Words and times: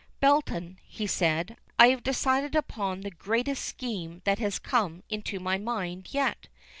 "Belton," 0.19 0.79
he 0.83 1.05
said, 1.05 1.57
"I 1.77 1.89
have 1.89 2.01
decided 2.01 2.55
upon 2.55 3.01
the 3.01 3.11
greatest 3.11 3.63
scheme 3.63 4.23
that 4.25 4.39
has 4.39 4.57
come 4.57 5.03
into 5.11 5.39
my 5.39 5.59
mind 5.59 6.07
yet. 6.09 6.47